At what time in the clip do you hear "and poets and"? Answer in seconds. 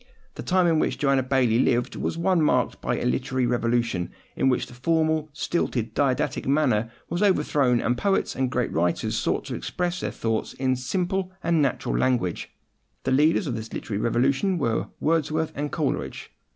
7.79-8.49